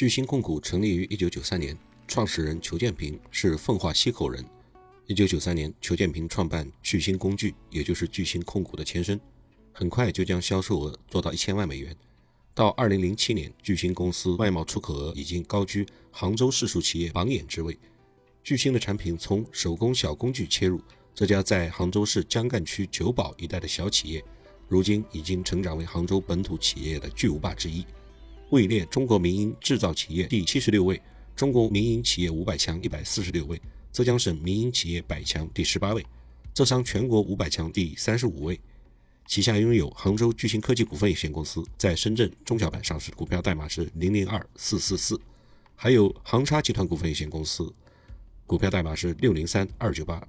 [0.00, 1.76] 巨星控股成立于一九九三年，
[2.08, 4.42] 创始人裘建平是奉化溪口人。
[5.06, 9.20] 一九九三年，裘建平创办巨星工具，也就是巨星控股的前身，
[9.74, 11.94] 很快就将销售额做到一千万美元。
[12.54, 17.78] 到二零零七年，巨星公司外贸出口额已经高居杭州市属企业榜眼之位。
[18.42, 20.80] 巨星的产品从手工小工具切入，
[21.14, 24.24] 这家在杭州市江干区九堡一带的小企业，
[24.66, 27.84] 如今已经成长为杭州本土企业的巨无霸之一。
[28.50, 31.00] 位列中国民营制造企业第七十六位，
[31.36, 33.60] 中国民营企业五百强一百四十六位，
[33.92, 36.04] 浙江省民营企业百强第十八位，
[36.52, 38.58] 浙商全国五百强第三十五位。
[39.24, 45.20] 旗下拥有杭州巨星科技股份有限公司，在深圳中小板上市，股票代码是零零二四四四，
[45.76, 47.72] 还有杭叉集团股份有限公司，
[48.48, 50.20] 股票代码是六零三二九八。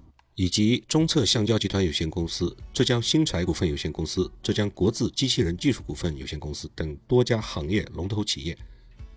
[0.42, 8.58] 以及中策橡胶集团有限公司、浙江新材股份有限公司、浙江国字机器人技术股份有限公司等多家行业龙头企业。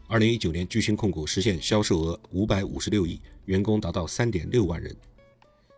[0.07, 4.95] 二零一九年，巨星控股实现销售额五百五十六亿，员工达到三点六万人。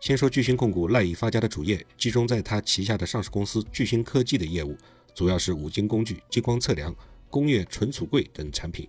[0.01, 4.75] 先说巨星控股赖以发家的主业，集中在他旗下的上市公司巨星科技的业务，
[5.15, 6.93] 主要是五金工具、激光测量、
[7.29, 8.85] 工业存储柜等产品，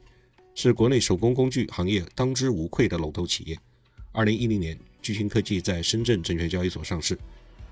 [0.56, 3.56] 是国内手工工具行业当之无愧的龙头企业。
[4.10, 4.76] 二零一零年。
[5.00, 7.18] 巨星科技在深圳证券交易所上市，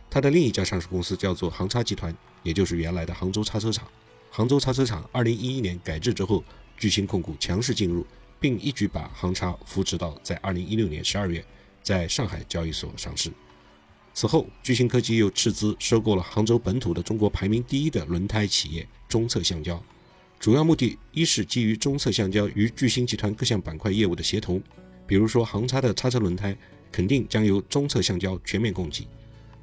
[0.08, 3.86] 它的另一家上市公司叫做杭叉集团，也就是原来的杭州叉车厂。
[4.30, 6.44] 杭州叉车厂二零一一年改制之后，
[6.76, 8.06] 巨星控股强势进入，
[8.38, 11.44] 并一举把杭叉扶持到在二零一六年十二月
[11.82, 13.30] 在上海交易所上市。
[14.14, 19.82] 此后，巨星科技又斥资收购了杭州本土的中国排名第一的轮胎企业中策橡胶，
[20.38, 24.62] 主要目的一是基于中策橡胶与巨星集团各项板块业务的协同，
[25.06, 26.56] 比如说杭叉的叉车轮胎。
[26.90, 29.06] 肯定将由中策橡胶全面供给。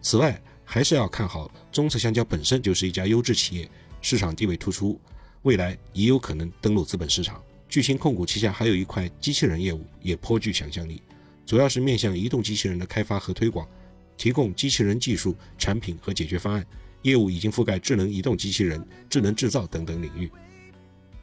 [0.02, 3.70] 此外，还是要看好中策橡胶本身就是一家优质企业，
[4.02, 5.00] 市场地位突出，
[5.44, 7.42] 未来也有可能登陆资本市场。
[7.70, 11.02] 巨星控股旗下还有一块机器人业务，也颇具想象力，
[11.46, 13.68] 主要是面向移动机器人的开发和推广，
[14.18, 16.66] 提供机器人技术、产品和解决方案。
[17.02, 20.32] 业务已经覆盖智能移动机器人、智能制造等等领域。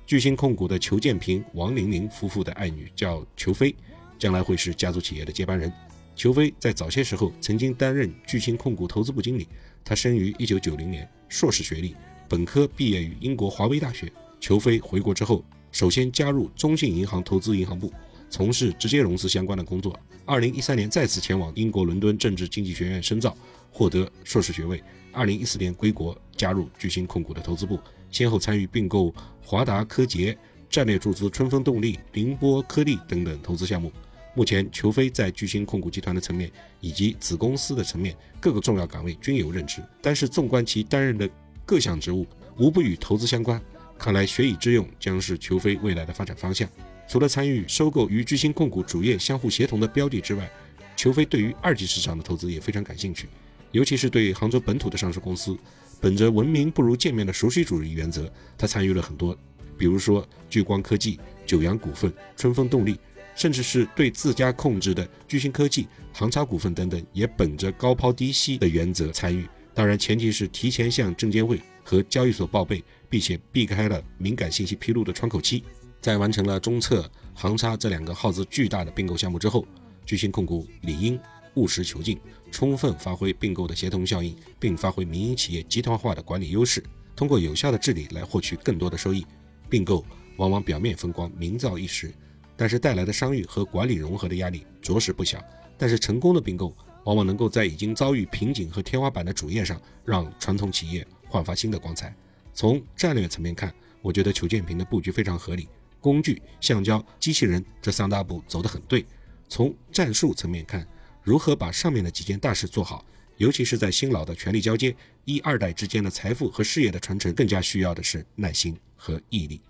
[0.06, 3.74] 巨星控股的裘建平、王玲玲夫妇的爱女叫裘飞，
[4.19, 5.72] 将来会是家族企业的接班人。
[6.16, 9.48] 裘飞在早些时候曾经担任巨星控股投资部经理。
[9.82, 11.97] 他生于一九九零年，硕士学历，
[12.28, 14.12] 本科毕业于英国华威大学。
[14.38, 17.93] 裘飞回国之后，首先加入中信银行投资银行部，
[18.28, 19.98] 从事直接融资相关的工作。
[20.26, 23.37] 二零一三年再次前往英国伦敦政治经济学院深造，
[23.71, 24.82] 获得硕士学位。
[25.12, 30.37] 二零一四年归国，加入巨星控股的投资部，先后参与并购华达科捷、
[30.69, 33.91] 战略注资春风动力、凌波科力等等投资项目。
[34.34, 41.28] 目前，裘飞在巨星控股集团的层面以及子公司的层面各个重要岗位均有任职，但是纵观其担任的
[41.66, 42.24] 各项职务，
[42.56, 43.60] 无不与投资相关。
[43.98, 46.68] 看来学以致用将是裘飞未来的发展方向。
[47.08, 50.48] 除了参与收购与巨星控股主业相互协同的标的之外，
[50.94, 53.26] 裘飞对于二级市场的投资也非常感兴趣，
[53.72, 55.58] 尤其是对杭州本土的上市公司。
[56.00, 59.36] 本着闻名不如见面的熟悉主义原则，他参与了很多，
[59.76, 62.97] 比如说聚光科技、九阳股份、春风动力。
[63.34, 69.48] 甚至是对自家控制的巨星科技、杭叉股份等等，也本着高抛低吸的原则参与。
[69.74, 75.62] 当然，前提是提前向证监会和交易所报备，并且避开了敏感信息披露的窗口期。
[76.00, 79.66] 在完成了中策、杭叉这两个耗资巨大的并购项目之后，
[80.04, 81.18] 巨星控股理应
[81.54, 82.18] 务实求进，
[82.50, 86.82] 充分发挥并购的协同效应，并发挥民营企业集团化的管理优势，
[87.14, 89.24] 通过有效的治理来获取更多的收益。
[89.68, 90.04] 并购
[90.36, 92.12] 往往表面风光，名噪一时。
[92.60, 95.43] 但是带来的商誉和管理融合的压力着实不小。
[95.78, 102.15] 但是成功的并购往往能够在已经遭遇瓶颈和天花板的主业上，让传统企业焕发新的光彩。
[102.53, 109.06] 从战略层面看，我觉得裘建平的布局非常合理，工具、橡胶、机器人这三大步走得很对。
[109.48, 110.87] 从战术层面看，
[111.22, 113.03] 如何把上面的几件大事做好，
[113.38, 114.94] 尤其是在新老的权力交接、
[115.25, 119.62] 一二代之间的财富和事业的传承，更加需要的是耐心和毅力。